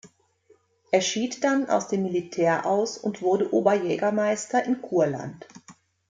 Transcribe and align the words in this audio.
Er 0.89 1.01
schied 1.01 1.43
dann 1.43 1.69
aus 1.69 1.87
dem 1.89 2.01
Militär 2.01 2.65
aus 2.65 2.97
und 2.97 3.21
wurde 3.21 3.53
Oberjägermeister 3.53 4.65
in 4.65 4.81
Kurland. 4.81 5.47